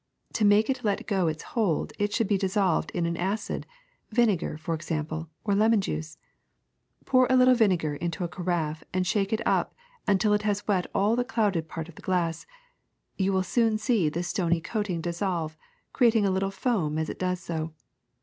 [0.33, 3.67] To make it let go its hold it should be dissolved in an acid,
[4.09, 6.17] vinegar for example, or lemon juice.
[7.05, 9.75] Pour a little vinegar into a carafe and shake it up
[10.07, 12.47] until it has wet all the clouded part of the glass;
[13.19, 15.55] you will see the stony coating dissolve,
[15.93, 17.71] creating a little foam as it does so.